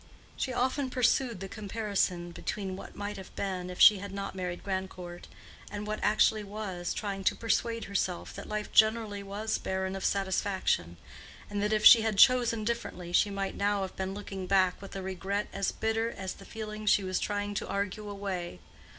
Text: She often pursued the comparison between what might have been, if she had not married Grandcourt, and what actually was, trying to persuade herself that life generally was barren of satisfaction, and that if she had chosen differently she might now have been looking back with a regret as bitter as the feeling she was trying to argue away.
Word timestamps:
She 0.35 0.51
often 0.51 0.89
pursued 0.89 1.41
the 1.41 1.47
comparison 1.47 2.31
between 2.31 2.75
what 2.75 2.95
might 2.95 3.17
have 3.17 3.35
been, 3.35 3.69
if 3.69 3.79
she 3.79 3.99
had 3.99 4.11
not 4.11 4.33
married 4.33 4.63
Grandcourt, 4.63 5.27
and 5.69 5.85
what 5.85 5.99
actually 6.01 6.43
was, 6.43 6.91
trying 6.91 7.23
to 7.25 7.35
persuade 7.35 7.83
herself 7.83 8.33
that 8.33 8.49
life 8.49 8.71
generally 8.71 9.21
was 9.21 9.59
barren 9.59 9.95
of 9.95 10.03
satisfaction, 10.03 10.97
and 11.51 11.61
that 11.61 11.71
if 11.71 11.85
she 11.85 12.01
had 12.01 12.17
chosen 12.17 12.63
differently 12.63 13.13
she 13.13 13.29
might 13.29 13.53
now 13.53 13.83
have 13.83 13.95
been 13.95 14.15
looking 14.15 14.47
back 14.47 14.81
with 14.81 14.95
a 14.95 15.03
regret 15.03 15.47
as 15.53 15.71
bitter 15.71 16.09
as 16.09 16.33
the 16.33 16.45
feeling 16.45 16.87
she 16.87 17.03
was 17.03 17.19
trying 17.19 17.53
to 17.53 17.67
argue 17.67 18.09
away. 18.09 18.59